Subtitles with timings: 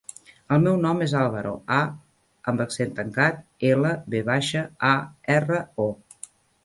[0.55, 1.81] El meu nom és Álvaro: a
[2.53, 3.39] amb accent tancat,
[3.73, 4.95] ela, ve baixa, a,
[5.39, 5.91] erra, o.